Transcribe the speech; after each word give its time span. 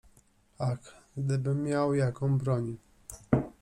Ach, 0.59 0.95
gdybym 1.17 1.63
miał 1.63 1.93
jaką 1.95 2.37
broń! 2.37 2.77